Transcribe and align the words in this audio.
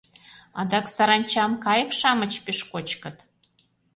Адак 0.59 0.85
саранчам 0.95 1.51
кайык-шамыч 1.63 2.33
пеш 2.45 2.59
кочкыт. 2.71 3.17